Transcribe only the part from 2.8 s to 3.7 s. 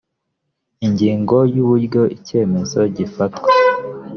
gifatwa